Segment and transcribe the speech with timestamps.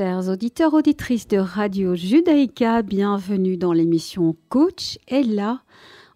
[0.00, 4.98] Chers auditeurs, auditrices de Radio Judaïka, bienvenue dans l'émission Coach.
[5.08, 5.60] Et là,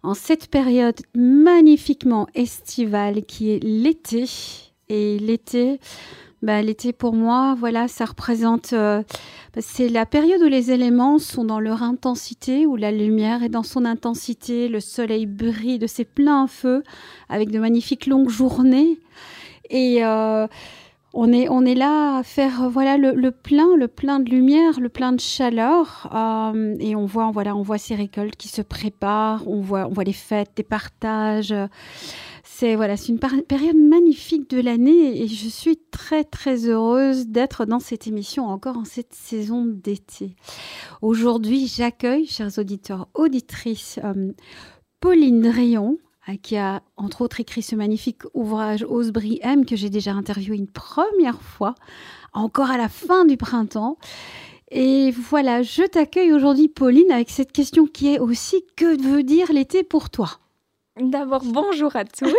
[0.01, 4.25] en cette période magnifiquement estivale qui est l'été.
[4.89, 5.79] Et l'été,
[6.41, 8.73] bah, l'été pour moi, voilà, ça représente.
[8.73, 9.03] Euh,
[9.53, 13.49] bah, c'est la période où les éléments sont dans leur intensité, où la lumière est
[13.49, 16.81] dans son intensité, le soleil brille de ses pleins feux,
[17.29, 18.97] avec de magnifiques longues journées.
[19.69, 20.03] Et.
[20.03, 20.47] Euh,
[21.15, 25.13] on est, là à faire euh, voilà le, plein, le plein de lumière, le plein
[25.13, 29.61] de chaleur, euh, et on voit voilà on voit ces récoltes qui se préparent, on
[29.61, 31.53] voit les fêtes, des partages.
[32.43, 37.65] C'est voilà c'est une période magnifique de l'année et je suis très très heureuse d'être
[37.65, 40.35] dans cette émission encore en cette saison d'été.
[41.01, 44.31] Aujourd'hui j'accueille chers auditeurs auditrices euh,
[44.99, 45.97] Pauline Rayon
[46.41, 50.67] qui a entre autres écrit ce magnifique ouvrage Osbri M que j'ai déjà interviewé une
[50.67, 51.75] première fois,
[52.33, 53.97] encore à la fin du printemps.
[54.71, 59.51] Et voilà, je t'accueille aujourd'hui Pauline avec cette question qui est aussi que veut dire
[59.53, 60.39] l'été pour toi?
[60.99, 62.33] D'abord, bonjour à tous.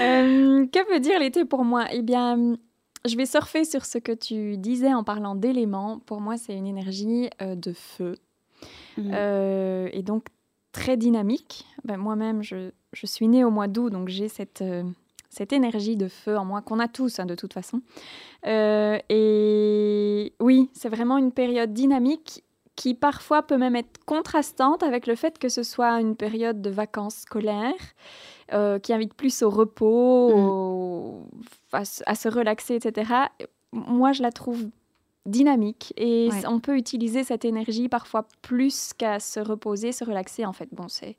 [0.00, 1.86] Euh, que veut dire l'été pour moi?
[1.92, 2.56] Eh bien,
[3.04, 6.00] je vais surfer sur ce que tu disais en parlant d'éléments.
[6.06, 8.16] Pour moi, c'est une énergie euh, de feu.
[8.96, 9.10] Mmh.
[9.14, 10.24] Euh, et donc,
[10.72, 11.66] très dynamique.
[11.84, 14.82] Ben, moi-même, je, je, suis née au mois d'août, donc j'ai cette, euh,
[15.30, 17.80] cette énergie de feu en moi qu'on a tous hein, de toute façon.
[18.46, 22.42] Euh, et oui, c'est vraiment une période dynamique
[22.74, 26.70] qui parfois peut même être contrastante avec le fait que ce soit une période de
[26.70, 27.94] vacances scolaires.
[28.52, 31.24] Euh, qui invite plus au repos,
[31.72, 31.76] mm.
[31.76, 33.10] à, à, se relaxer, etc.
[33.72, 34.66] Moi, je la trouve
[35.26, 40.44] dynamique et on peut utiliser cette énergie parfois plus qu'à se reposer, se relaxer.
[40.44, 41.16] En fait, bon, c'est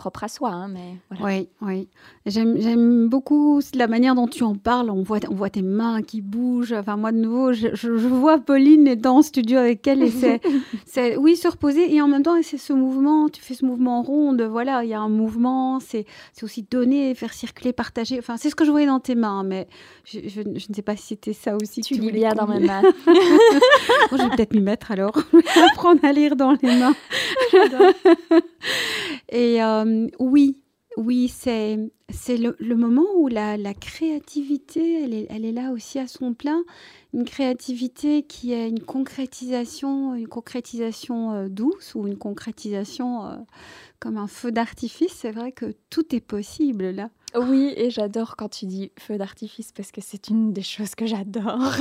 [0.00, 0.48] propre à soi.
[0.48, 1.88] Hein, mais Oui, oui.
[2.24, 4.88] J'aime beaucoup la manière dont tu en parles.
[4.90, 6.72] On voit, on voit tes mains qui bougent.
[6.72, 10.10] Enfin, moi, de nouveau, je, je, vois Pauline étant en studio avec elle et
[10.86, 13.28] c'est, oui, se reposer et en même temps, c'est ce mouvement.
[13.28, 14.34] Tu fais ce mouvement rond.
[14.48, 15.80] voilà, il y a un mouvement.
[15.80, 16.06] C'est,
[16.42, 18.18] aussi donner, faire circuler, partager.
[18.18, 19.68] Enfin, c'est ce que je voyais dans tes mains, mais
[20.04, 21.82] je, je, ne sais pas si c'était ça aussi.
[21.82, 22.80] Tu, lis bien dans mes mains.
[23.06, 25.18] je vais peut-être m'y mettre alors.
[25.72, 26.94] Apprendre à lire dans les mains.
[29.30, 30.62] Et euh, oui,
[30.96, 31.76] oui, c'est
[32.36, 36.64] le, moment où la, créativité, elle est, elle est, là aussi à son plein.
[37.14, 43.36] Une créativité qui est une concrétisation, une concrétisation euh, douce ou une concrétisation euh,
[44.00, 45.12] comme un feu d'artifice.
[45.12, 47.10] C'est vrai que tout est possible là.
[47.36, 51.06] Oui, et j'adore quand tu dis feu d'artifice parce que c'est une des choses que
[51.06, 51.74] j'adore.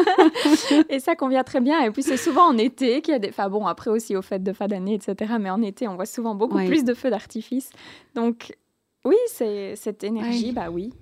[0.88, 1.80] et ça convient très bien.
[1.84, 3.28] Et puis c'est souvent en été qu'il y a des...
[3.28, 5.34] Enfin bon, après aussi aux fêtes de fin d'année, etc.
[5.40, 7.70] Mais en été, on voit souvent beaucoup plus de feux d'artifice.
[8.14, 8.56] Donc
[9.04, 10.92] oui, c'est cette énergie, bah oui.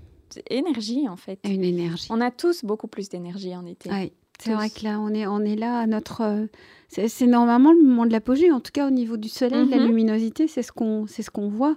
[0.51, 1.39] Énergie en fait.
[1.45, 2.09] Une énergie.
[2.11, 3.91] On a tous beaucoup plus d'énergie en été.
[3.91, 4.13] Oui.
[4.39, 6.23] C'est vrai que là, on est, on est là à notre.
[6.23, 6.47] Euh,
[6.89, 9.87] c'est normalement le moment de l'apogée, en tout cas au niveau du soleil, la mhm.
[9.87, 11.77] luminosité, c'est ce qu'on ce qu'on voit.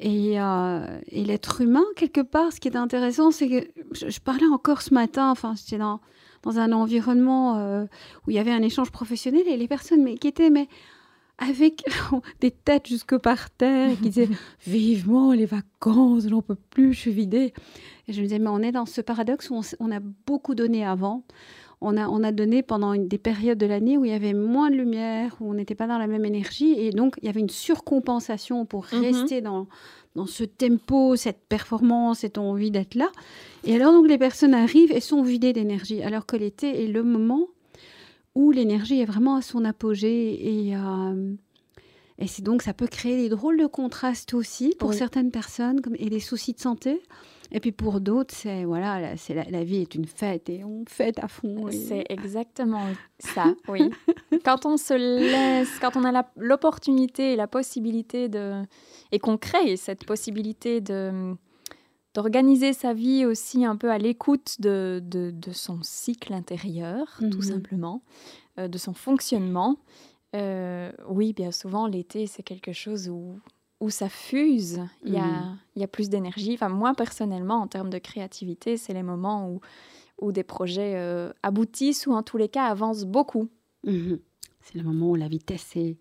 [0.00, 4.46] Et, euh, et l'être humain, quelque part, ce qui est intéressant, c'est que je, parlais
[4.46, 6.00] encore ce matin, enfin, j'étais dans,
[6.42, 7.84] dans un environnement euh,
[8.26, 10.68] où il y avait un échange professionnel et les personnes mais, qui étaient mais,
[11.38, 11.82] avec
[12.40, 14.28] des têtes jusque par terre, qui disaient
[14.66, 17.52] vivement les vacances, j'en peux plus, je suis vidée.
[18.06, 20.54] Et je me disais, mais on est dans ce paradoxe où on, on a beaucoup
[20.54, 21.24] donné avant
[21.80, 24.34] on a, on a donné pendant une, des périodes de l'année où il y avait
[24.34, 26.74] moins de lumière, où on n'était pas dans la même énergie.
[26.76, 29.00] Et donc, il y avait une surcompensation pour mhm.
[29.00, 29.68] rester dans,
[30.16, 33.10] dans ce tempo, cette performance, cette envie d'être là.
[33.64, 37.04] Et alors, donc, les personnes arrivent et sont vidées d'énergie, alors que l'été est le
[37.04, 37.46] moment
[38.34, 40.66] où l'énergie est vraiment à son apogée.
[40.68, 41.32] Et, euh,
[42.18, 45.94] et c'est donc, ça peut créer des drôles de contrastes aussi pour certaines personnes comme,
[45.98, 47.00] et des soucis de santé.
[47.50, 51.18] Et puis pour d'autres, c'est voilà, c'est la, vie est une fête et on fête
[51.18, 51.68] à fond.
[51.70, 52.86] C'est exactement
[53.18, 53.90] ça, oui.
[54.44, 58.62] quand on se laisse, quand on a l'opportunité et la possibilité de
[59.12, 61.34] et qu'on crée cette possibilité de
[62.14, 67.42] d'organiser sa vie aussi un peu à l'écoute de, de, son cycle intérieur, tout mhm.
[67.42, 68.02] simplement,
[68.58, 69.76] euh, de son fonctionnement.
[70.34, 73.38] Euh, oui, bien souvent, l'été, c'est quelque chose où
[73.80, 76.54] où ça fuse, il y, a, y a plus d'énergie.
[76.54, 79.60] Enfin, moi, personnellement, en termes de créativité, c'est les moments où,
[80.20, 83.48] où des projets euh, aboutissent ou en tous les cas avancent beaucoup.
[83.84, 84.18] Mhm.
[84.62, 85.96] C'est le moment où la vitesse est...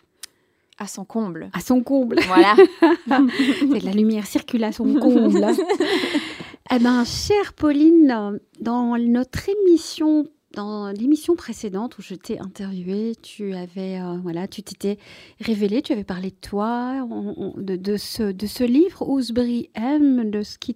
[0.80, 1.50] À son comble.
[1.54, 2.20] À son comble.
[2.28, 2.56] Voilà.
[3.08, 5.44] c'est la lumière circule à son comble.
[6.72, 13.54] eh bien, chère Pauline, dans notre émission dans l'émission précédente où je t'ai interviewé, tu
[13.54, 14.98] avais, euh, voilà, tu t'étais
[15.40, 17.08] révélé, tu avais parlé de toi,
[17.58, 20.76] de, de, ce, de ce livre, Ousbury M, de ce qui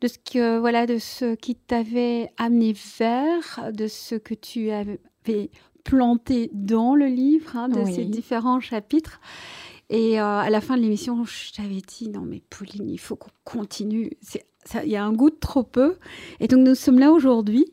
[0.00, 5.50] de ce que voilà de ce qui t'avait amené vers, de ce que tu avais
[5.84, 9.20] planté dans le livre, hein, de ces différents chapitres.
[9.90, 13.16] Et euh, à la fin de l'émission, je t'avais dit non mais Pauline, il faut
[13.16, 14.12] qu'on continue.
[14.84, 15.96] Il y a un goût de trop peu.
[16.40, 17.66] Et donc nous sommes là aujourd'hui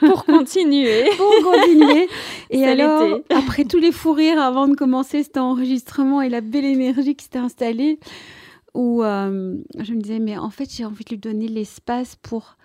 [0.00, 1.04] pour continuer.
[1.16, 2.08] pour continuer.
[2.50, 6.64] Et alors, après tous les fous rires avant de commencer cet enregistrement et la belle
[6.64, 7.98] énergie qui s'était installée,
[8.74, 12.56] où euh, je me disais, mais en fait, j'ai envie de lui donner l'espace pour,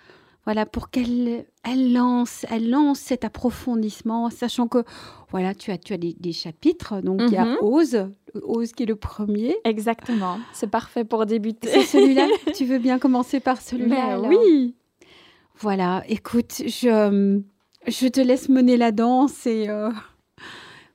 [0.46, 4.84] voilà, pour qu'elle elle lance, elle lance cet approfondissement, sachant que,
[5.30, 7.02] voilà, tu as, tu as des, chapitres.
[7.02, 7.58] Donc, il y a mhm.
[7.62, 8.10] Ose,
[8.44, 9.56] Ose qui est le premier.
[9.64, 10.40] Exactement.
[10.52, 11.70] C'est parfait pour débuter.
[11.70, 12.28] C'est celui-là.
[12.56, 14.76] tu veux bien commencer par celui-là Oui.
[15.62, 17.42] Voilà, écoute, je,
[17.86, 19.92] je te laisse mener la danse et euh,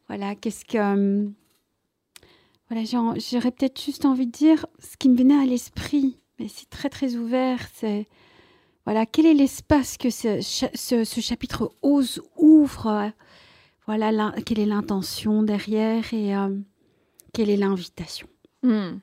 [0.09, 0.79] voilà, qu'est-ce que.
[0.79, 1.29] Euh,
[2.71, 6.71] voilà, j'aurais peut-être juste envie de dire ce qui me venait à l'esprit, mais c'est
[6.71, 8.09] très très ouvert, c'est.
[8.87, 13.13] Voilà, quel est l'espace que ce, ce, chapitre ose, ouvre
[13.87, 16.57] Voilà, quelle est l'intention derrière et euh,
[17.35, 18.29] quelle est l'invitation?
[18.63, 18.99] Hmm.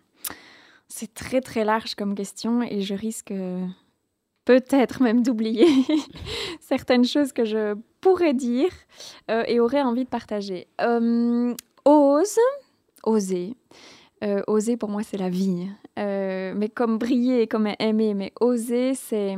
[0.87, 3.31] C'est très très large comme question et je risque
[4.45, 5.67] peut-être même d'oublier
[6.59, 8.71] certaines choses que je pourrais dire
[9.29, 10.67] euh, et aurais envie de partager.
[10.81, 11.53] Euh,
[11.85, 12.39] ose,
[13.03, 13.55] oser.
[14.23, 15.67] Euh, oser, pour moi, c'est la vie.
[15.97, 19.35] mais comme briller, comme aimer, mais oser, c'est...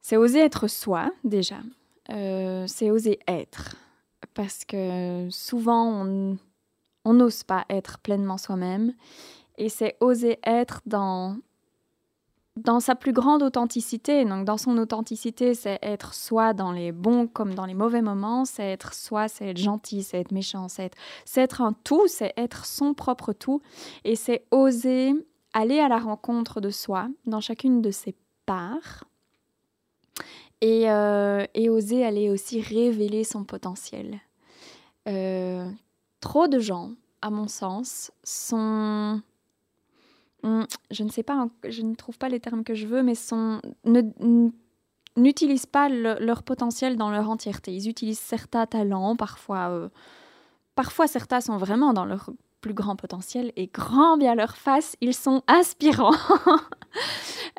[0.00, 1.56] C'est oser être soi, déjà.
[2.08, 3.74] c'est oser être.
[4.34, 6.06] Parce que souvent,
[7.04, 8.92] on n'ose pas être pleinement soi-même.
[9.58, 11.38] Et c'est oser être dans
[12.56, 14.24] dans sa plus grande authenticité.
[14.24, 18.44] Donc, dans son authenticité, c'est être soi dans les bons comme dans les mauvais moments.
[18.44, 20.90] C'est être soi, c'est être gentil, c'est être méchant, c'est
[21.36, 23.60] être, un tout, c'est être son propre tout.
[24.04, 25.12] Et c'est oser
[25.52, 28.14] aller à la rencontre de soi dans chacune de ses
[28.46, 29.04] parts.
[30.62, 34.20] Et, euh, oser aller aussi révéler son potentiel.
[35.08, 35.68] Euh,
[36.20, 39.20] trop de gens, à mon sens, sont
[40.42, 43.60] je ne sais pas, je ne trouve pas les termes que je veux, mais sont,
[45.16, 47.72] n'utilisent pas leur potentiel dans leur entièreté.
[47.72, 49.88] Ils utilisent certains talents, parfois, euh,
[50.74, 52.30] parfois certains sont vraiment dans leur
[52.60, 56.16] plus grand potentiel et grand bien leur face, ils sont inspirants.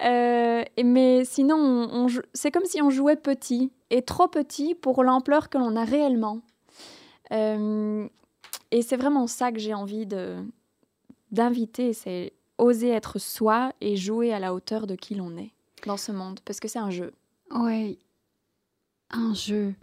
[0.03, 5.57] Euh, mais sinon, c'est comme si on jouait petit et trop petit pour l'ampleur que
[5.57, 6.41] l'on a réellement.
[7.31, 8.07] Euh,
[8.69, 10.37] et c'est vraiment ça que j'ai envie de
[11.31, 11.93] d'inviter,
[12.57, 15.51] oser être soi et jouer à la hauteur de qui l'on est
[15.85, 17.13] dans ce monde, parce que c'est un jeu.
[17.51, 17.99] Oui,
[19.11, 19.75] un jeu.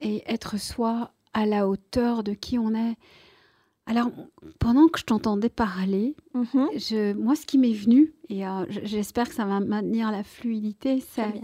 [0.00, 2.96] Et être soi à la hauteur de qui on est.
[3.86, 4.10] Alors,
[4.58, 6.68] pendant que je t'entendais parler, mhm.
[6.76, 11.00] je, moi, ce qui m'est venu, et euh, j'espère que ça va maintenir la fluidité,
[11.00, 11.40] c'est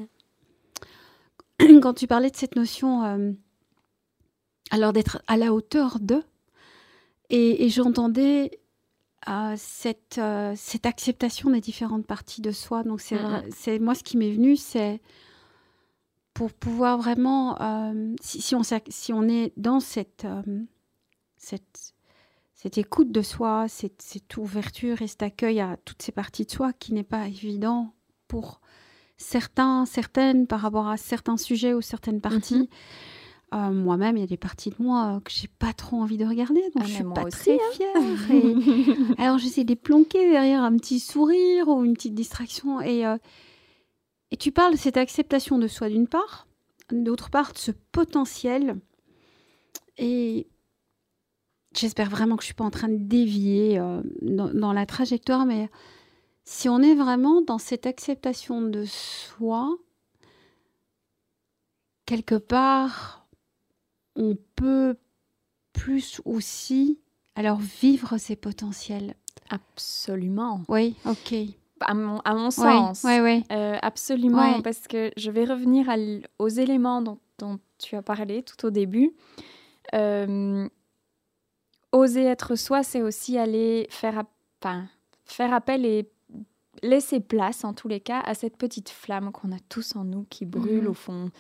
[1.81, 3.33] quand tu parlais de cette notion, euh,
[4.71, 6.23] alors d'être à la hauteur de,
[7.31, 8.61] et j'entendais
[9.57, 12.83] cette, euh, cette acceptation des différentes parties de soi.
[12.83, 15.01] Donc, c'est, moi, ce qui m'est venu, c'est
[16.35, 20.43] pour pouvoir vraiment, euh, si, si, on, si on est dans cette, euh,
[21.37, 21.95] cette,
[22.55, 26.51] cette écoute de soi, cette, cette, ouverture et cet accueil à toutes ces parties de
[26.51, 27.95] soi qui n'est pas évident
[28.27, 28.61] pour
[29.17, 32.63] certains, certaines par rapport à certains sujets ou certaines parties.
[32.63, 32.69] Mm-hmm.
[33.55, 36.17] Euh, moi-même, il y a des parties de moi euh, que j'ai pas trop envie
[36.17, 37.73] de regarder, donc ah, je suis pas très hein.
[37.73, 39.17] fière.
[39.19, 42.81] Alors j'essaie de les planquer derrière un petit sourire ou une petite distraction.
[42.81, 43.17] Et, euh,
[44.33, 46.49] et tu parles de cette acceptation de soi d'une part,
[46.91, 48.77] d'autre part de ce potentiel.
[49.99, 50.49] Et
[51.77, 53.79] j'espère vraiment que je suis pas en train de dévier
[54.23, 55.71] dans, dans, la trajectoire, mais
[56.45, 59.77] si on est vraiment dans cette acceptation de soi,
[62.07, 63.24] quelque part,
[64.17, 64.97] on peut
[65.73, 66.99] plus aussi
[67.37, 69.15] alors vivre ses potentiels.
[69.51, 70.63] Absolument.
[70.69, 71.35] Oui, ok.
[71.81, 73.03] À mon, sens.
[73.05, 73.45] Oui, oui.
[73.53, 75.87] Euh, absolument, parce que je vais revenir
[76.39, 77.19] aux éléments dont,
[77.79, 79.13] tu as parlé tout au début.
[79.93, 80.67] Euh,
[81.93, 84.23] oser être soi, c'est aussi aller faire,
[85.25, 86.09] faire appel et
[86.83, 90.25] laisser place, en tous les cas, à cette petite flamme qu'on a tous en nous
[90.31, 90.89] qui brûle mhm.
[90.89, 91.31] au fond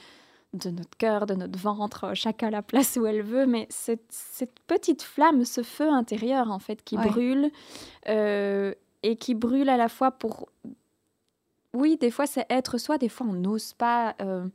[0.55, 5.03] de notre cœur, de notre ventre, chacun la place où elle veut, mais cette, petite
[5.03, 7.51] flamme, ce feu intérieur en fait qui brûle
[8.09, 10.49] euh, et qui brûle à la fois pour...
[11.73, 14.15] Oui, des fois c'est être soi, des fois on n'ose pas...
[14.21, 14.47] Euh,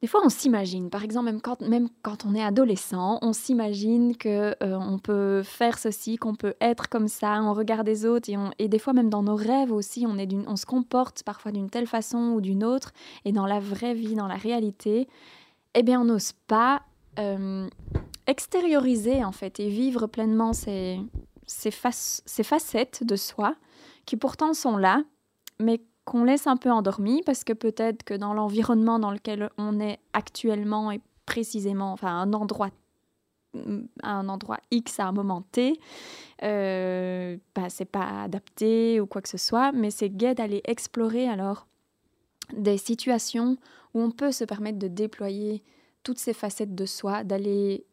[0.00, 4.16] des fois, on s'imagine, par exemple, même quand, même quand on est adolescent, on s'imagine
[4.16, 8.30] que euh, on peut faire ceci, qu'on peut être comme ça, on regarde les autres
[8.30, 11.52] et, on, des fois même dans nos rêves aussi, on, est on se comporte parfois
[11.52, 12.92] d'une telle façon ou d'une autre,
[13.26, 15.06] et dans la vraie vie, dans la réalité,
[15.74, 16.80] eh bien, on n'ose pas
[17.18, 17.68] euh,
[18.26, 20.98] extérioriser en fait et vivre pleinement ces,
[21.46, 21.72] ces,
[22.24, 23.54] ces facettes de soi
[24.06, 25.02] qui pourtant sont là,
[25.58, 29.80] mais qu'on laisse un peu endormi parce que peut-être que dans l'environnement dans lequel on
[29.80, 32.70] est actuellement et précisément, enfin un endroit
[33.54, 35.78] mm, un endroit X à un moment T,
[36.42, 41.28] euh, bah, c'est pas adapté ou quoi que ce soit, mais c'est gai d'aller explorer
[41.28, 41.66] alors
[42.56, 43.56] des situations
[43.94, 45.62] où on peut se permettre de déployer
[46.02, 47.84] toutes ces facettes de soi, d'aller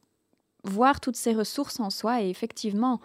[0.64, 3.00] voir toutes ces ressources en soi et effectivement,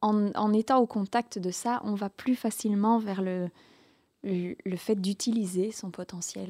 [0.00, 3.48] en, en étant au contact de ça, on va plus facilement vers le,
[4.24, 6.48] le fait d'utiliser son potentiel,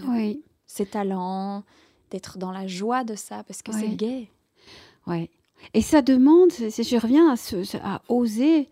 [0.67, 1.65] ses talents,
[2.11, 4.29] d'être dans la joie de ça, parce que c'est.
[5.07, 5.31] Ouais.
[5.73, 8.69] Et ça demande, je reviens à, ce, à oser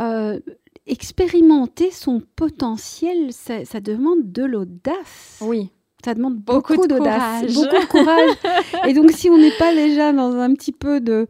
[0.00, 0.40] euh,
[0.86, 5.38] expérimenter son potentiel, ça, ça demande de l'audace.
[5.40, 5.70] Oui.
[6.04, 8.36] Ça demande beaucoup, d'audace, beaucoup de courage.
[8.88, 11.26] et donc, si on n'est pas déjà dans un petit peu de,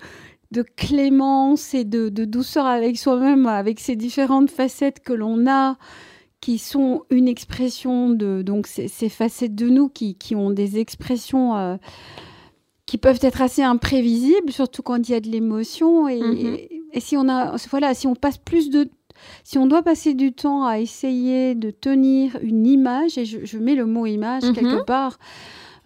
[0.53, 5.77] de clémence et de, de douceur avec soi-même, avec ces différentes facettes que l'on a,
[6.40, 11.56] qui sont une expression de donc ces, facettes de nous qui, qui ont des expressions
[11.56, 11.76] euh,
[12.87, 16.09] qui peuvent être assez imprévisibles, surtout quand il y a de l'émotion.
[16.09, 16.59] Et, mhm.
[16.92, 18.88] et, si on a voilà, si on passe plus de
[19.44, 23.75] si on doit passer du temps à essayer de tenir une image, et je, mets
[23.75, 24.54] le mot image mhm.
[24.54, 25.18] quelque part,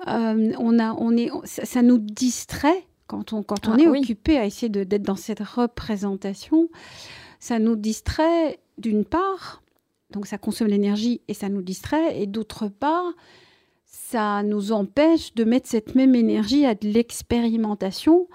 [0.07, 4.39] euh, on a, on est, ça, nous distrait quand on, quand on ah est occupé
[4.39, 6.69] à essayer d'être dans cette représentation.
[7.41, 9.63] Ça nous distrait d'une part,
[10.15, 12.21] donc ça consomme l'énergie et ça nous distrait.
[12.21, 13.13] Et d'autre part,
[13.85, 18.29] ça nous empêche de mettre cette même énergie à de l'expérimentation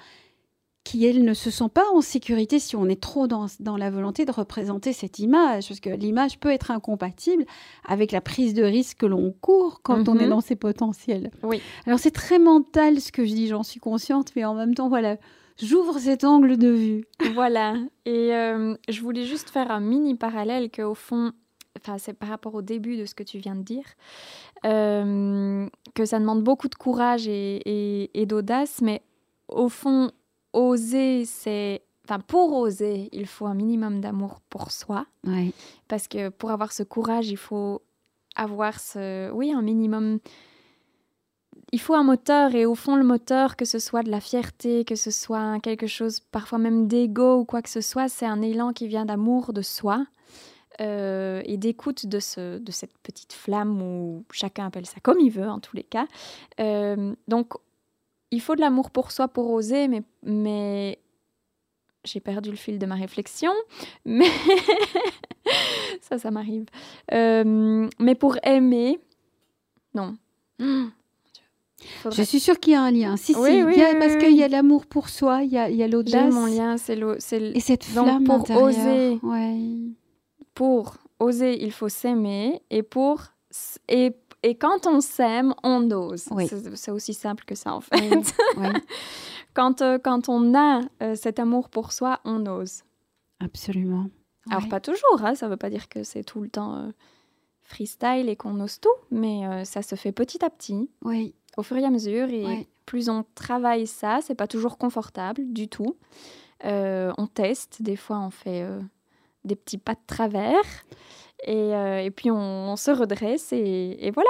[0.83, 3.91] qui, elle, ne se sent pas en sécurité si on est trop dans, dans la
[3.91, 7.45] volonté de représenter cette image, parce que l'image peut être incompatible
[7.87, 10.29] avec la prise de risque que l'on court quand on est mhm.
[10.29, 11.29] dans ses potentiels.
[11.43, 11.61] Oui.
[11.85, 14.89] Alors c'est très mental ce que je dis, j'en suis consciente, mais en même temps,
[14.89, 15.17] voilà,
[15.61, 17.05] j'ouvre cet angle de vue.
[17.35, 21.33] Voilà, et euh, je voulais juste faire un mini parallèle qu'au fond,
[21.77, 23.85] enfin c'est par rapport au début de ce que tu viens de dire,
[24.65, 29.01] euh, que ça demande beaucoup de courage et, d'audace, mais
[29.47, 30.11] au fond,
[30.53, 31.81] oser, c'est...
[32.05, 35.05] Enfin, pour oser, il faut un minimum d'amour pour soi.
[35.87, 37.81] Parce que pour avoir ce courage, il faut
[38.35, 39.31] avoir ce...
[39.31, 40.19] Oui, un minimum...
[41.71, 44.85] Il faut un moteur et au fond le moteur, que ce soit de la fierté,
[44.85, 48.41] que ce soit quelque chose parfois même d'ego ou quoi que ce soit, c'est un
[48.41, 50.07] élan qui vient d'amour de soi.
[50.81, 55.29] Euh, et d'écoute de, ce, de cette petite flamme, ou chacun appelle ça comme il
[55.29, 56.07] veut en tous les cas.
[56.61, 57.53] Euh, donc,
[58.31, 60.99] il faut de l'amour pour soi pour oser, mais, mais
[62.05, 63.51] j'ai perdu le fil de ma réflexion,
[64.05, 64.29] mais
[66.01, 66.65] ça, ça m'arrive.
[67.11, 68.99] Euh, mais pour aimer,
[69.93, 70.15] non.
[72.11, 73.15] Je suis sûre qu'il y a un lien.
[73.17, 75.87] Si, si, il y a, parce qu'il y a l'amour pour soi, il y a,
[75.87, 76.33] l'audace.
[76.33, 79.17] mon lien, c'est Et cette flamme pour oser.
[79.23, 79.55] Ouais
[80.53, 83.23] pour oser, il faut s'aimer et pour
[83.87, 86.29] et, et quand on s'aime, on ose.
[86.75, 88.33] C'est aussi simple que ça en fait.
[89.53, 92.83] quand, euh, quand on a euh, cet amour pour soi, on ose.
[93.39, 94.07] Absolument.
[94.49, 96.91] Alors pas toujours, hein, ça ne veut pas dire que c'est tout le temps euh,
[97.63, 101.35] freestyle et qu'on ose tout, mais ça se fait petit à petit, oui.
[101.55, 102.29] au fur et à mesure.
[102.29, 105.97] Et plus on travaille ça, c'est pas toujours confortable du tout.
[106.63, 108.65] on teste, des fois on fait
[109.45, 110.63] des petits pas de travers.
[111.45, 114.29] Et, euh, et puis on, se redresse et, et voilà.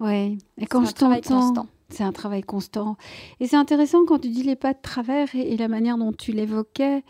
[0.00, 0.36] Ouais.
[0.58, 2.96] Et quand je t'entends, c'est un travail constant.
[3.40, 6.32] Et c'est intéressant quand tu dis les pas de travers et, la manière dont tu
[6.32, 7.02] l'évoquais.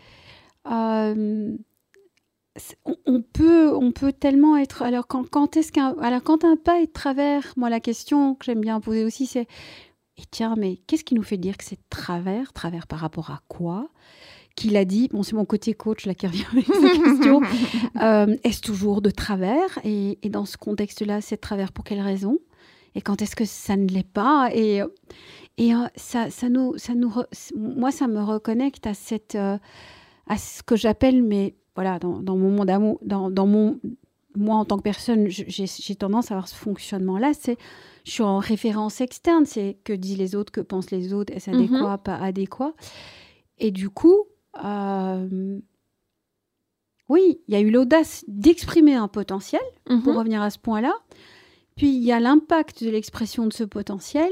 [0.67, 1.55] Euh,
[3.05, 4.81] on, peut, on peut tellement être.
[4.81, 8.35] Alors quand, quand est-ce qu'un, alors quand un pas est de travers, moi la question
[8.35, 9.47] que j'aime bien poser aussi, c'est
[10.17, 12.53] et tiens, mais qu'est-ce qui nous fait dire que c'est travers?
[12.53, 13.89] Travers par rapport à quoi?
[14.55, 17.41] Qu'il a dit, bon c'est mon côté coach là qui revient avec cette question,
[18.01, 19.79] euh, est-ce toujours de travers?
[19.83, 22.39] Et, dans ce contexte-là, c'est de travers pour quelle raison?
[22.95, 24.49] Et quand est-ce que ça ne l'est pas?
[24.53, 24.81] Et,
[25.57, 27.13] et euh, ça, ça, nous, ça nous,
[27.55, 29.57] moi ça me reconnecte à cette, euh,
[30.27, 33.79] à ce que j'appelle, mais voilà, dans, dans mon monde amour, dans, dans mon,
[34.35, 37.57] moi en tant que personne, j'ai tendance à avoir ce fonctionnement-là, c'est
[38.03, 41.51] je suis en référence externe, c'est que disent les autres, que pensent les autres, est-ce
[41.51, 41.75] mm-hmm.
[41.75, 42.73] adéquat, pas adéquat?
[43.59, 44.25] Et du coup,
[44.63, 45.59] euh,
[47.09, 50.17] oui, il y a eu l'audace d'exprimer un potentiel, pour mhm.
[50.17, 50.93] revenir à ce point-là.
[51.75, 54.29] Puis il y a l'impact de l'expression de ce potentiel.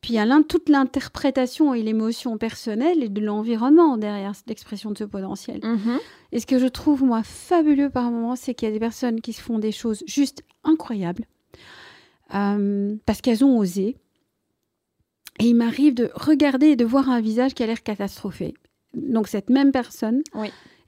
[0.00, 4.98] puis il y a toute l'interprétation et l'émotion personnelle et de l'environnement derrière l'expression de
[4.98, 5.60] ce potentiel.
[5.60, 5.98] Mm-hmm.
[6.32, 9.20] Et ce que je trouve, moi, fabuleux par moment, c'est qu'il y a des personnes
[9.20, 11.24] qui se font des choses juste incroyables
[12.34, 13.96] euh, parce qu'elles ont osé.
[15.40, 18.54] Et il m'arrive de regarder et de voir un visage qui a l'air catastrophé.
[18.94, 20.22] Donc cette même personne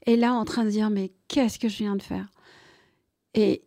[0.05, 2.31] est là en train de dire mais qu'est-ce que je viens de faire?
[3.33, 3.63] Et,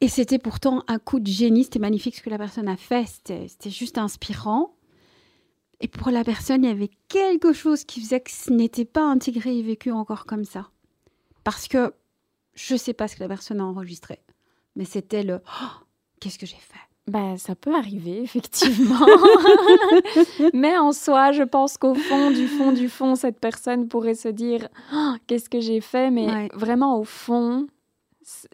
[0.00, 3.06] et c'était pourtant un coup de génie, c'était magnifique ce que la personne a fait,
[3.06, 4.76] c'était juste inspirant.
[5.80, 9.04] Et pour la personne, il y avait quelque chose qui faisait que ce n'était pas
[9.04, 10.70] intégré et vécu encore comme ça.
[11.42, 11.94] Parce que
[12.54, 14.20] je ne sais pas ce que la personne a enregistré,
[14.76, 15.84] mais c'était le oh,
[16.20, 16.89] qu'est-ce que j'ai fait?
[17.10, 19.06] Ben, ça peut arriver, effectivement.
[20.54, 24.28] Mais en soi, je pense qu'au fond, du fond, du fond, cette personne pourrait se
[24.28, 26.10] dire oh, Qu'est-ce que j'ai fait?
[26.10, 27.66] Mais vraiment, au fond,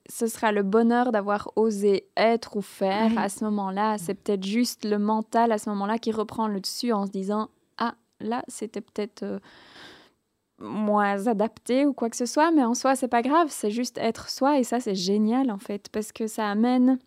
[0.08, 3.98] ce sera le bonheur d'avoir osé être ou faire à ce moment-là.
[3.98, 7.50] C'est peut-être juste le mental à ce moment-là qui reprend le dessus en se disant
[7.78, 9.22] Ah, là, c'était peut-être.
[9.22, 9.38] Euh,
[10.58, 13.98] moins adapté ou quoi que ce soit, mais en soi, c'est pas grave, c'est juste
[13.98, 16.98] être soi et ça, c'est génial en fait, parce que ça amène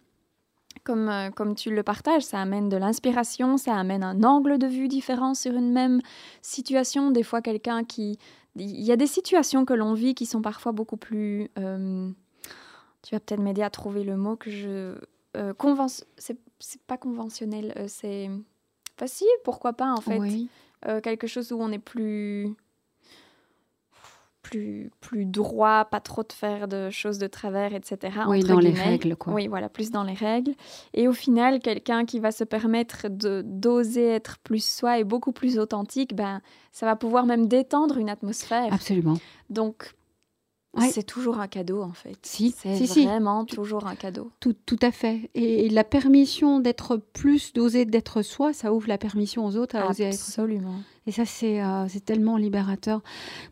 [0.83, 4.67] comme, euh, comme tu le partages, ça amène de l'inspiration, ça amène un angle de
[4.67, 6.01] vue différent sur une même
[6.41, 7.11] situation.
[7.11, 8.17] Des fois, quelqu'un qui...
[8.55, 11.49] Il y a des situations que l'on vit qui sont parfois beaucoup plus...
[11.57, 12.09] Euh,
[13.01, 14.95] tu vas peut-être m'aider à trouver le mot que je.
[15.37, 15.53] Euh,
[16.17, 18.29] c'est pas conventionnel, euh, c'est.
[18.97, 20.19] facile, pourquoi pas en fait.
[21.01, 22.53] Quelque chose où on est plus.
[24.49, 28.21] Plus, plus droit, pas trop de faire de choses de travers, etc.
[28.27, 29.31] Oui, dans les règles, quoi.
[29.31, 30.53] Oui, voilà, plus dans les règles.
[30.95, 35.33] Et au final, quelqu'un qui va se permettre de d'oser être plus soi et beaucoup
[35.33, 38.73] plus authentique, ben, ça va pouvoir même détendre une atmosphère.
[38.73, 39.17] Absolument.
[39.51, 39.93] Donc,
[40.91, 42.17] c'est toujours un cadeau en fait.
[42.21, 44.31] Si, c'est vraiment toujours un cadeau.
[44.39, 45.29] Tout, tout à fait.
[45.33, 49.89] Et, la permission d'être plus, d'oser d'être soi, ça ouvre la permission aux autres à
[49.89, 50.13] oser être.
[50.13, 50.75] Absolument.
[51.07, 53.01] Et ça, euh, c'est tellement libérateur.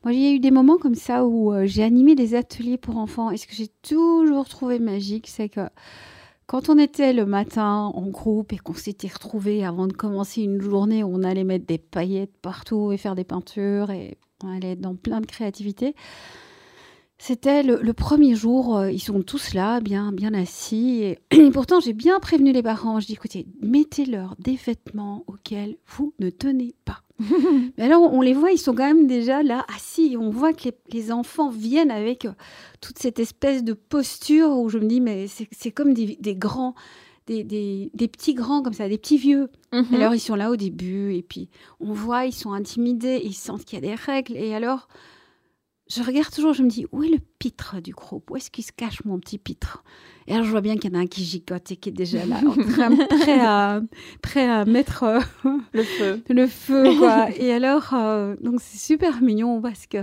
[0.04, 2.78] Moi, il y a eu des moments comme ça où euh, j'ai animé des ateliers
[2.78, 3.32] pour enfants.
[3.32, 5.62] Et ce que j'ai toujours trouvé magique, c'est que
[6.46, 10.62] quand on était le matin en groupe et qu'on s'était retrouvés avant de commencer une
[10.62, 14.74] journée où on allait mettre des paillettes partout et faire des peintures et on allait
[14.74, 15.96] être dans plein de créativité,
[17.20, 21.16] c'était le, premier jour, euh, ils sont tous là, bien, bien assis.
[21.32, 23.00] Et, pourtant, j'ai bien prévenu les parents.
[23.00, 27.02] Je dis, écoutez, mettez-leur des vêtements auxquels vous ne tenez pas.
[27.78, 30.16] Mais alors, on les voit, ils sont quand même déjà là, assis.
[30.20, 32.34] on voit que les, enfants viennent avec euh,
[32.82, 36.76] toute cette espèce de posture où je me dis, mais c'est comme des, grands,
[37.26, 39.50] des, des, petits grands comme ça, des petits vieux.
[39.74, 39.88] Mhm.
[39.96, 41.50] Alors, ils sont là au début, et puis
[41.80, 44.38] on voit, ils sont intimidés, ils sentent qu'il y a des règles.
[44.38, 44.88] Et alors
[45.90, 48.30] je regarde toujours, je me dis, où est le pitre du groupe?
[48.30, 49.84] Où est-ce qu'il se cache mon petit pitre?
[50.28, 51.94] Et alors je vois bien qu'il y en a un qui gigote et qui est
[51.94, 52.42] déjà là,
[53.22, 53.82] prêt, à,
[54.22, 55.20] prêt à mettre euh,
[55.72, 56.22] le feu.
[56.30, 57.30] Le feu, quoi.
[57.38, 60.00] et alors, euh, donc c'est super mignon parce que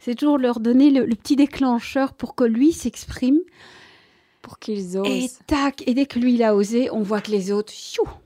[0.00, 3.38] c'est toujours leur donner le, petit déclencheur pour que lui s'exprime.
[4.42, 5.06] Pour qu'ils osent.
[5.08, 7.72] Et tac, et dès que lui il a osé, on voit que les autres,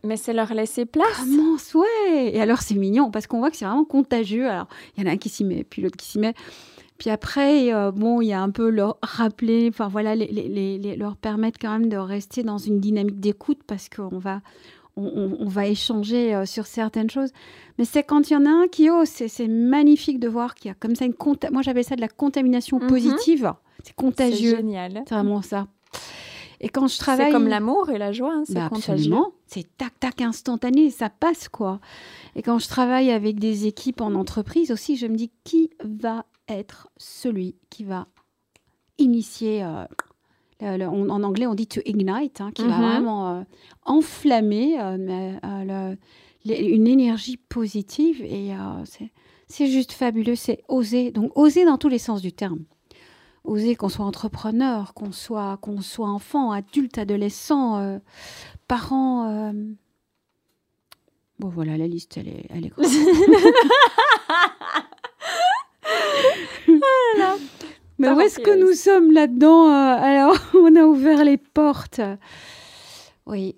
[0.05, 1.07] Mais c'est leur laisser place.
[1.19, 2.31] Comment, ouais.
[2.35, 4.49] Et alors c'est mignon parce qu'on voit que c'est vraiment contagieux.
[4.49, 6.35] Alors il y en a un qui s'y met, puis l'autre qui s'y met.
[7.03, 11.17] Puis après, euh, bon, il y a un peu leur rappeler, enfin voilà, les, leur
[11.17, 14.41] permettre quand même de rester dans une dynamique d'écoute parce qu'on va,
[14.95, 17.31] on, va échanger euh, sur certaines choses.
[17.77, 20.69] Mais c'est quand il y en a un qui ose, c'est magnifique de voir qu'il
[20.69, 21.15] y a comme ça une
[21.51, 22.87] moi j'appelle ça de la contamination mhm.
[22.87, 23.53] positive.
[23.83, 24.51] C'est contagieux.
[24.51, 25.03] C'est génial.
[25.05, 25.67] C'est vraiment ça.
[26.61, 29.13] Et quand je travaille, c'est comme l'amour et la joie, hein, c'est bah, contagieux.
[29.49, 31.81] C'est tac tac instantané, ça passe quoi.
[32.37, 36.25] Et quand je travaille avec des équipes en entreprise aussi, je me dis qui va
[36.55, 38.07] être celui qui va
[38.99, 39.65] initier,
[40.63, 42.83] euh, en, anglais on dit to ignite, hein, qui va mhm.
[42.83, 43.43] vraiment euh,
[43.85, 45.97] enflammer euh,
[46.45, 48.23] une énergie positive.
[48.23, 48.53] Et
[49.49, 51.11] c'est juste fabuleux, c'est oser.
[51.11, 52.61] Donc oser dans tous les sens du terme.
[53.45, 57.99] Oser qu'on soit entrepreneur, qu'on soit, qu'on soit enfant, adulte, adolescent,
[58.69, 59.53] parent.
[61.41, 62.73] Bon voilà, la liste, elle est, elle est
[67.99, 72.01] Mais où est-ce que nous sommes là-dedans euh, Alors, on a ouvert les portes.
[73.27, 73.57] Oui.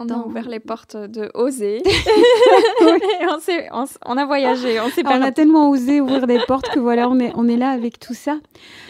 [0.00, 1.82] On a ouvert les portes de oser.
[3.72, 4.80] on, on, a voyagé.
[4.80, 7.70] On, on a tellement osé ouvrir des portes que voilà, on est, on est là
[7.70, 8.38] avec tout ça.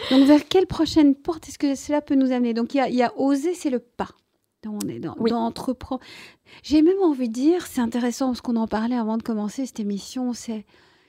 [0.09, 2.53] Donc, vers quelle prochaine porte est-ce que cela peut nous amener?
[2.53, 4.09] Donc, il y a, y a oser, c'est le pas.
[4.63, 6.01] Donc, on est dans, dans entreprendre.
[6.63, 9.79] J'ai même envie de dire, c'est intéressant parce qu'on en parlait avant de commencer cette
[9.79, 10.65] émission, c'est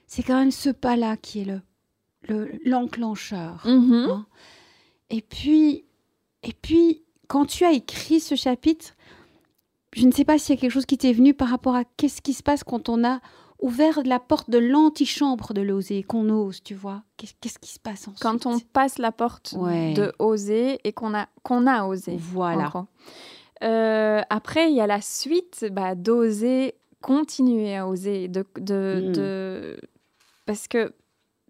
[0.06, 1.60] c'est quand même ce pas-là qui est le
[2.64, 3.62] l'enclencheur.
[3.64, 4.08] Mhm.
[4.10, 4.26] Hein.
[5.10, 5.84] Et puis,
[6.42, 8.94] et puis, quand tu as écrit ce chapitre,
[9.92, 11.84] je ne sais pas s'il y a quelque chose qui t'est venu par rapport à
[11.84, 13.20] qu'est-ce qui se passe quand on a
[13.60, 17.02] ouvert la porte de l'antichambre de l'oser, qu'on ose, tu vois.
[17.16, 18.22] Qu'est-ce qui se passe ensuite?
[18.22, 22.16] Quand on passe la porte de oser et qu'on a, qu'on a osé.
[22.18, 22.70] Voilà.
[23.62, 28.28] Euh, après, il y a la suite bah, d'oser continuer à oser.
[28.28, 29.80] De, de, de...
[30.46, 30.92] Parce que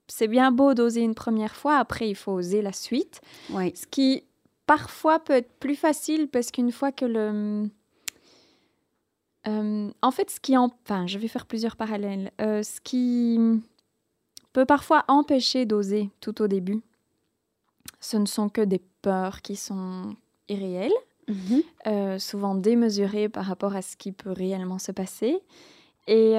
[0.09, 3.21] c'est bien beau d'oser une première fois, après il faut oser la suite.
[3.51, 4.25] Ce qui
[4.67, 7.69] parfois peut être plus facile parce qu'une fois que le...
[9.47, 10.71] Euh, en fait, ce qui en...
[10.85, 12.33] Enfin, je vais faire plusieurs parallèles.
[12.41, 13.39] Euh, ce qui
[14.53, 16.81] peut parfois empêcher d'oser tout au début,
[18.01, 20.17] ce ne sont que des peurs qui sont
[20.49, 20.93] irréelles,
[21.29, 21.63] mhm.
[21.87, 25.39] euh, souvent démesurées par rapport à ce qui peut réellement se passer.
[26.09, 26.35] Et,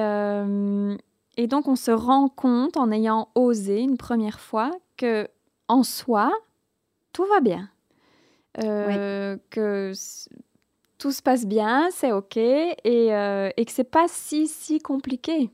[1.38, 5.28] et donc, on se rend compte en ayant osé une première fois que
[5.68, 6.32] en soi,
[7.12, 7.70] tout va bien.
[8.64, 9.92] Euh, que
[10.98, 15.48] tout se passe bien, c'est OK, et, euh, et que c'est pas si, si compliqué.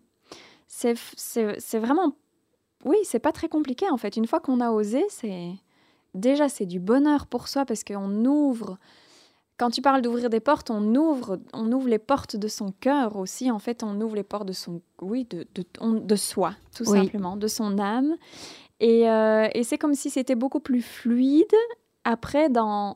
[0.67, 0.95] C'est
[1.75, 2.17] vraiment.
[2.87, 4.17] Oui, c'est pas très compliqué en fait.
[4.17, 5.53] Une fois qu'on a osé, c'est.
[6.15, 8.79] Déjà, c'est du bonheur pour soi parce qu'on ouvre
[9.57, 13.17] quand tu parles d'ouvrir des portes, on ouvre, on ouvre les portes de son cœur
[13.17, 13.51] aussi.
[13.51, 15.65] En fait, on ouvre les portes de son, oui, de, de,
[16.01, 18.17] de soi, tout simplement, de son âme.
[18.81, 21.55] Et, euh, et c'est comme si c'était beaucoup plus fluide.
[22.03, 22.95] Après, dans,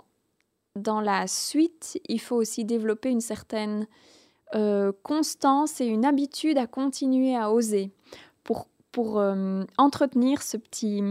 [0.75, 3.87] dans la suite, il faut aussi développer une certaine
[4.55, 7.93] euh, constance et une habitude à continuer à oser
[8.43, 11.03] pour, pour euh, entretenir ce petit,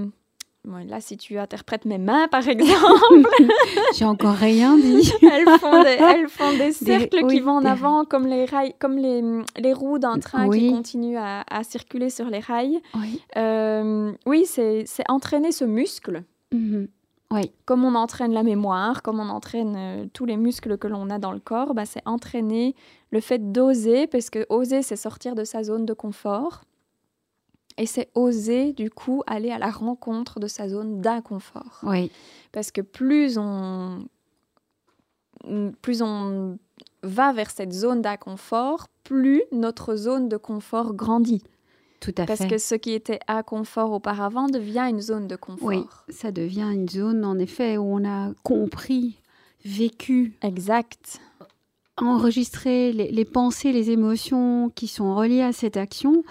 [0.87, 3.27] là, si tu interprètes mes mains, par exemple.
[3.95, 5.11] J'ai encore rien dit.
[5.21, 9.21] elles, font des, cercles qui vont en avant, comme les, rails, comme les,
[9.57, 12.79] les roues d'un train qui continuent à, à, circuler sur les rails.
[12.95, 16.23] Oui, euh, oui c'est entraîner ce muscle.
[16.51, 16.87] Mhm.
[17.31, 17.51] Oui.
[17.65, 21.19] Comme on entraîne la mémoire, comme on entraîne euh, tous les muscles que l'on a
[21.19, 22.73] dans le corps, bah, c'est entraîner
[23.11, 26.61] le fait d'oser, parce que oser, c'est sortir de sa zone de confort.
[27.77, 31.79] Et c'est oser, du coup, aller à la rencontre de sa zone d'inconfort.
[31.83, 32.11] Oui.
[32.51, 34.07] Parce que plus on,
[35.81, 36.57] plus on
[37.03, 41.43] va vers cette zone d'inconfort, plus notre zone de confort grandit.
[41.99, 42.47] Tout à Parce fait.
[42.47, 45.67] Parce que ce qui était inconfort auparavant devient une zone de confort.
[45.67, 49.19] Oui, ça devient une zone, en effet, où on a compris,
[49.63, 50.33] vécu.
[50.41, 51.19] Exact.
[51.97, 56.23] Enregistré les, les pensées, les émotions qui sont reliées à cette action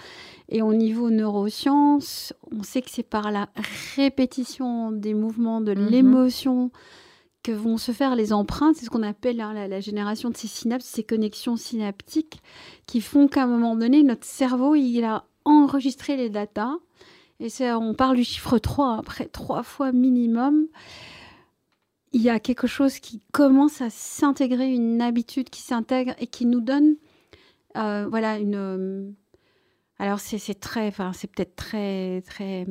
[0.49, 3.49] et au niveau neurosciences, on sait que c'est par la
[3.95, 5.87] répétition des mouvements de mhm.
[5.87, 6.71] l'émotion
[7.43, 8.77] que vont se faire les empreintes.
[8.77, 12.41] C'est ce qu'on appelle hein, la, génération de ces synapses, ces connexions synaptiques
[12.85, 16.75] qui font qu'à un moment donné, notre cerveau, il a enregistré les datas.
[17.39, 20.67] Et on parle du chiffre 3, après trois fois minimum.
[22.13, 26.45] Il y a quelque chose qui commence à s'intégrer, une habitude qui s'intègre et qui
[26.45, 26.95] nous donne
[27.75, 29.13] euh, voilà, une
[29.99, 32.65] alors c'est très, enfin c'est peut-être très très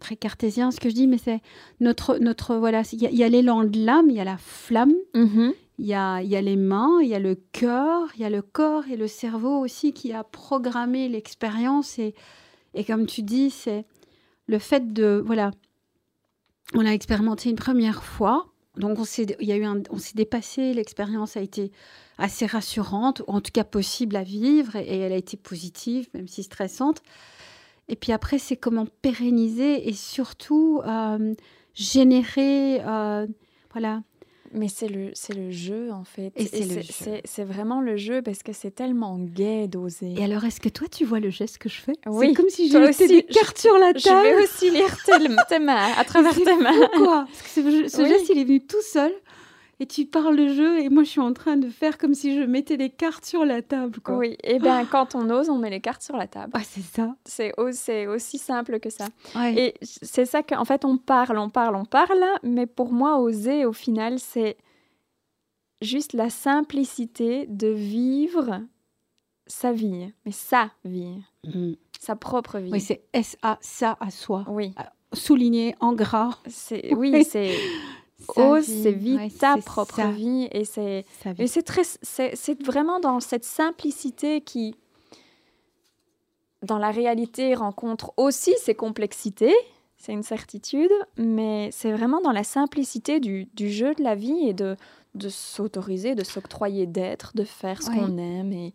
[0.00, 1.40] très cartésien ce que je dis, mais c'est
[1.80, 5.52] notre notre voilà, il y a, l'élan de l'âme, il y a la flamme, mm-hmm.
[5.78, 8.30] il y, a, y a les mains, il y a le cœur, il y a
[8.30, 12.14] le corps et le cerveau aussi qui a programmé l'expérience et
[12.74, 13.86] et comme tu dis, c'est
[14.46, 15.50] le fait de voilà,
[16.74, 20.14] on l'a expérimenté une première fois, donc on s'est il y a eu on s'est
[20.14, 21.72] dépassé, l'expérience a été
[22.18, 26.28] assez rassurante, ou en tout cas possible à vivre, et, elle a été positive, même
[26.28, 27.02] si stressante.
[27.88, 31.34] Et puis après, c'est comment pérenniser et surtout euh,
[31.74, 33.26] générer, euh,
[33.72, 34.02] voilà.
[34.52, 36.32] Mais c'est le, c'est le jeu, en fait.
[36.36, 36.46] Et
[37.24, 40.14] c'est, vraiment le jeu parce que c'est tellement gai d'oser.
[40.16, 41.92] Et alors, est-ce que toi, tu vois le geste que je fais?
[42.06, 42.28] Oui.
[42.28, 44.00] C'est comme si j'ai des cartes sur la table.
[44.00, 44.96] Je vais aussi lire
[45.48, 46.88] tes, mains, à travers tes mains.
[46.96, 49.12] Quoi Parce que ce, geste, il est venu tout seul
[49.80, 52.36] et tu parles le jeu et moi je suis en train de faire comme si
[52.36, 54.00] je mettais les cartes sur la table.
[54.00, 54.16] Quoi.
[54.16, 56.52] Oui, et bien quand on ose, on met les cartes sur la table.
[56.54, 57.14] Ah, c'est ça.
[57.24, 59.06] C'est aussi simple que ça.
[59.56, 63.64] Et c'est ça qu'en fait on parle, on parle, on parle, mais pour moi oser
[63.64, 64.56] au final c'est
[65.80, 68.62] juste la simplicité de vivre
[69.46, 71.72] sa vie, mais sa vie, mm.
[71.98, 72.70] sa propre vie.
[72.70, 74.44] Oui, c'est S-A, ça à soi.
[74.48, 74.74] Oui.
[75.12, 76.38] Souligné en gras.
[76.92, 77.54] Oui, c'est
[78.36, 80.48] ose, c'est vie, ta propre vie.
[80.52, 81.04] Et c'est,
[81.46, 84.74] c'est très, c'est, vraiment dans cette simplicité qui,
[86.62, 89.54] dans la réalité, rencontre aussi ses complexités.
[89.96, 94.48] C'est une certitude, mais c'est vraiment dans la simplicité du, du, jeu de la vie
[94.48, 94.76] et de,
[95.14, 98.52] de s'autoriser, de s'octroyer d'être, de faire ce qu'on aime.
[98.52, 98.74] Et,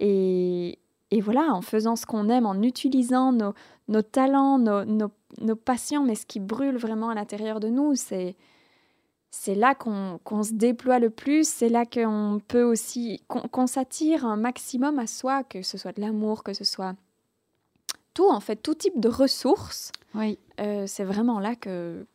[0.00, 0.78] et,
[1.12, 3.54] et, voilà, en faisant ce qu'on aime, en utilisant nos,
[3.86, 7.94] nos talents, nos, nos, nos passions, mais ce qui brûle vraiment à l'intérieur de nous,
[7.94, 8.34] c'est
[9.36, 14.36] c'est là qu'on se déploie le plus, c'est là qu'on peut aussi, qu'on s'attire un
[14.36, 16.94] maximum à soi, que ce soit de l'amour, que ce soit
[18.14, 19.90] tout, en fait, tout type de ressources.
[20.14, 20.38] Oui.
[20.60, 22.06] Euh, c'est vraiment là que,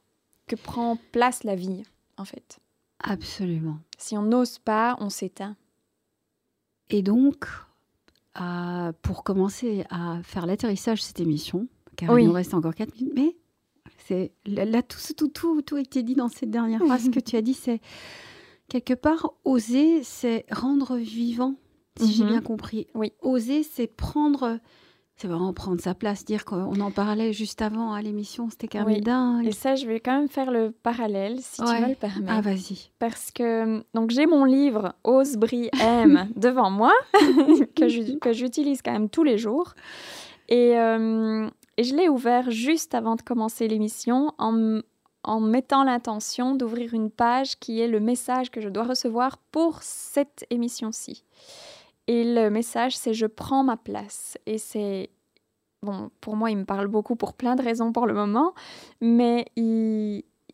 [0.48, 1.84] que prend place la vie,
[2.18, 2.60] en fait.
[3.02, 3.80] Absolument.
[3.98, 5.58] Si on n'ose pas, on s'éteint.
[6.90, 7.46] Et donc,
[9.02, 13.14] pour commencer à faire l'atterrissage de cette émission, car il nous reste encore 4 minutes,
[13.14, 13.36] mais
[14.10, 17.06] c'est là, tout, tout, tout, tout a été dit dans cette dernière phrase.
[17.06, 17.80] Ce que tu as dit, c'est
[18.68, 21.56] quelque part, oser, c'est rendre vivant,
[22.00, 22.30] si j'ai mhm.
[22.30, 22.88] bien compris.
[22.96, 23.14] Oui.
[23.22, 24.60] Oser, c'est prendre
[25.16, 28.86] c'est vraiment prendre sa place, dire qu'on en parlait juste avant à l'émission, c'était quand
[28.86, 29.48] même dingue.
[29.48, 32.32] Et ça, je vais quand même faire le parallèle, si tu me le permettre.
[32.34, 32.90] Ah, vas-y.
[33.00, 36.94] Parce que donc j'ai mon livre Ose, brille, aime devant moi,
[37.76, 39.74] que j'utilise quand même tous les jours.
[40.48, 44.82] Et, euh, et je l'ai ouvert juste avant de commencer l'émission en,
[45.24, 49.82] en mettant l'intention d'ouvrir une page qui est le message que je dois recevoir pour
[49.82, 51.24] cette émission-ci.
[52.08, 54.38] Et le message, c'est je prends ma place.
[54.46, 55.10] Et c'est,
[55.82, 58.54] bon, pour moi, il me parle beaucoup pour plein de raisons pour le moment,
[59.00, 59.46] mais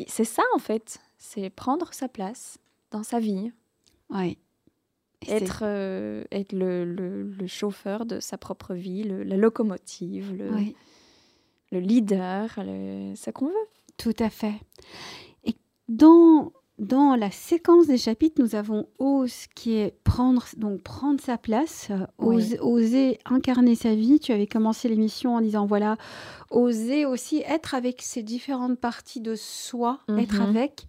[0.07, 2.59] c'est ça en fait, c'est prendre sa place
[2.91, 3.51] dans sa vie.
[4.11, 4.37] Oui.
[5.27, 10.51] Être, euh, être le, le, chauffeur de sa propre vie, la locomotive, le,
[11.75, 13.53] le leader, ce qu'on veut.
[13.97, 14.55] Tout à fait.
[15.43, 15.55] Et
[15.87, 21.37] dans dans la séquence des chapitres, nous avons ose qui est prendre, donc prendre sa
[21.37, 24.19] place, oser incarner sa vie.
[24.19, 25.95] Tu avais commencé l'émission en disant voilà,
[26.51, 30.49] oser aussi être avec ses différentes parties de soi, être mhm.
[30.49, 30.85] avec,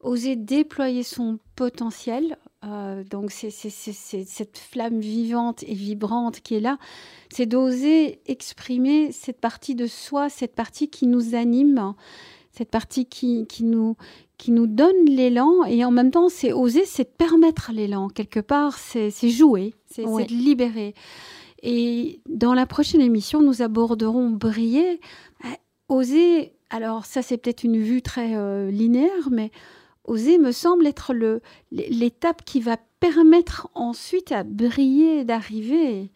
[0.00, 2.36] oser déployer son potentiel.
[2.64, 6.78] Euh, donc c'est cette flamme vivante et vibrante qui est là.
[7.32, 11.94] C'est d'oser exprimer cette partie de soi, cette partie qui nous anime
[12.52, 13.96] cette partie qui, qui, nous,
[14.36, 18.08] qui nous donne l'élan et en même temps c'est oser, c'est permettre l'élan.
[18.08, 20.94] Quelque part, c'est jouer, c'est libérer.
[21.62, 25.00] Et dans la prochaine émission, nous aborderons briller,
[25.88, 26.54] oser.
[26.70, 29.50] Alors ça, c'est peut-être une vue très euh, linéaire, mais
[30.04, 31.14] oser me semble être
[31.70, 36.10] l'étape qui va permettre ensuite à briller d'arriver.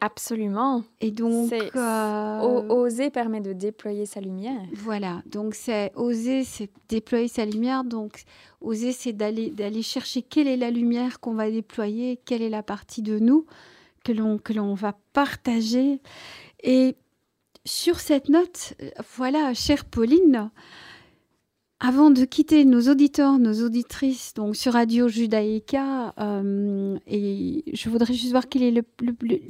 [0.00, 0.84] Absolument.
[1.00, 4.60] Et donc, euh, oser permet de déployer sa lumière.
[4.74, 5.22] Voilà.
[5.26, 7.82] Donc, c'est oser, c'est déployer sa lumière.
[7.82, 8.22] Donc,
[8.60, 12.62] oser, c'est d'aller d'aller chercher quelle est la lumière qu'on va déployer, quelle est la
[12.62, 13.46] partie de nous
[14.04, 16.00] que l'on que l'on va partager.
[16.62, 16.94] Et
[17.64, 18.74] sur cette note,
[19.16, 20.50] voilà, chère Pauline,
[21.80, 28.14] avant de quitter nos auditeurs, nos auditrices, donc sur Radio Judaïka, euh, et je voudrais
[28.14, 28.82] juste voir quel est le,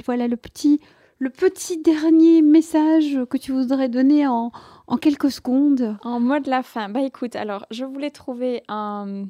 [0.04, 0.80] voilà le petit
[1.18, 4.52] le petit dernier message que tu voudrais donner en,
[4.86, 5.96] en quelques secondes.
[6.04, 6.90] En mode de la fin.
[6.90, 9.24] Bah écoute, alors je voulais trouver un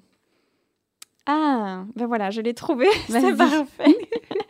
[1.27, 3.97] ah, ben voilà, je l'ai trouvé, c'est parfait.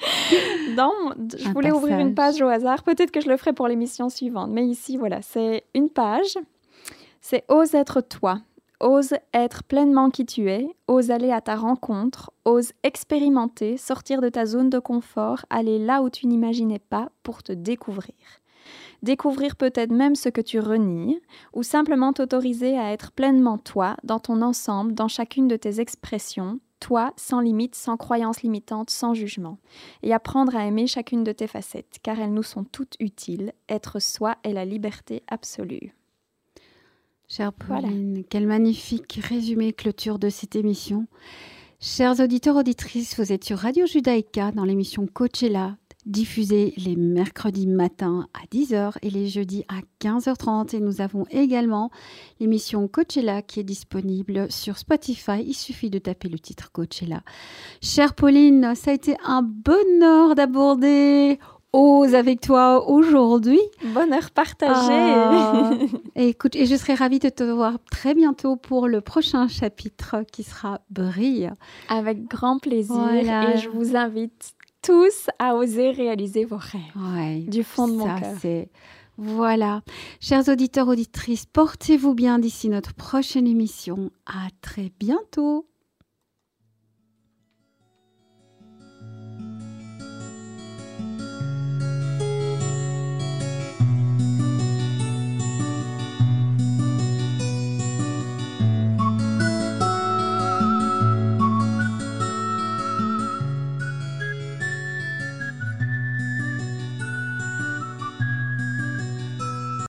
[0.77, 0.93] Dans,
[1.37, 2.83] je voulais ouvrir une page au hasard.
[2.83, 6.37] Peut-être que je le ferai pour l'émission suivante, mais ici, voilà, c'est une page
[7.29, 8.39] c'est ose être toi,
[8.79, 14.29] ose être pleinement qui tu es, ose aller à ta rencontre, ose expérimenter, sortir de
[14.29, 18.15] ta zone de confort, aller là où tu n'imaginais pas pour te découvrir.
[19.03, 21.21] Découvrir peut-être même ce que tu renies,
[21.53, 26.61] ou simplement t'autoriser à être pleinement toi, dans ton ensemble, dans chacune de tes expressions,
[26.79, 29.59] toi, sans limite, sans croyances limitantes, sans jugement,
[30.05, 33.53] et apprendre à aimer chacune de tes facettes, car elles nous sont toutes utiles.
[33.69, 35.96] Être soi est la liberté absolue.
[37.29, 41.09] Chère Pauline, quel magnifique résumé clôture de cette émission.
[41.81, 48.29] Chers auditeurs, auditrices, vous êtes sur Radio Judaïka dans l'émission Coachella, diffusée les mercredis matins
[48.33, 50.77] à 10h et les jeudis à 15h30.
[50.77, 51.91] Et nous avons également
[52.39, 55.43] l'émission Coachella qui est disponible sur Spotify.
[55.45, 57.23] Il suffit de taper le titre Coachella.
[57.83, 61.41] Chère Pauline, ça a été un bonheur d'aborder
[61.73, 63.61] Ose avec toi aujourd'hui.
[63.95, 64.93] Bonheur partagé.
[64.93, 65.71] Ah.
[66.15, 70.23] et écoute, et je serai ravie de te voir très bientôt pour le prochain chapitre
[70.33, 71.53] qui sera Brille.
[71.89, 73.09] Avec grand plaisir.
[73.11, 77.49] Et je vous invite tous à oser réaliser vos rêves.
[77.49, 78.37] du fond de mon cœur.
[79.19, 79.83] Voilà.
[80.21, 84.11] Chers auditeurs, auditrices, portez-vous bien d'ici notre prochaine émission.
[84.27, 85.67] À très bientôt.